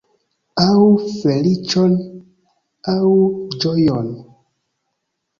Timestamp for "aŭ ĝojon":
2.93-4.09